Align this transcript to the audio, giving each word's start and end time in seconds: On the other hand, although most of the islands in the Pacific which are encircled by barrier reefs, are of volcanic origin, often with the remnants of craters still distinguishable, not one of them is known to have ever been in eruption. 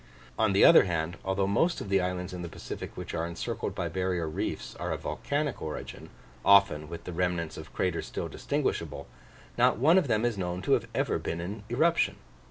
On 0.35 0.53
the 0.53 0.65
other 0.65 0.85
hand, 0.85 1.17
although 1.23 1.45
most 1.45 1.79
of 1.79 1.87
the 1.87 2.01
islands 2.01 2.33
in 2.33 2.41
the 2.41 2.49
Pacific 2.49 2.97
which 2.97 3.13
are 3.13 3.27
encircled 3.27 3.75
by 3.75 3.87
barrier 3.87 4.27
reefs, 4.27 4.73
are 4.77 4.91
of 4.91 5.01
volcanic 5.01 5.61
origin, 5.61 6.09
often 6.43 6.89
with 6.89 7.03
the 7.03 7.13
remnants 7.13 7.55
of 7.55 7.71
craters 7.71 8.07
still 8.07 8.27
distinguishable, 8.27 9.05
not 9.59 9.77
one 9.77 9.99
of 9.99 10.07
them 10.07 10.25
is 10.25 10.39
known 10.39 10.63
to 10.63 10.71
have 10.71 10.87
ever 10.95 11.19
been 11.19 11.39
in 11.39 11.61
eruption. 11.69 12.15